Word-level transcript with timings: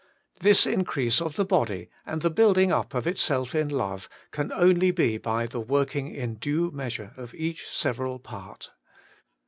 This 0.39 0.65
increase 0.65 1.21
of 1.21 1.35
the 1.35 1.45
body 1.45 1.87
and 2.07 2.33
build 2.33 2.57
ing 2.57 2.71
up 2.71 2.95
of 2.95 3.05
itself 3.05 3.53
in 3.53 3.69
love 3.69 4.09
can 4.31 4.51
only 4.51 4.89
be 4.89 5.19
by 5.19 5.45
the 5.45 5.59
working 5.61 6.09
in 6.11 6.37
due 6.37 6.71
measure 6.71 7.13
of 7.17 7.35
each 7.35 7.67
several 7.69 8.17
part. 8.17 8.71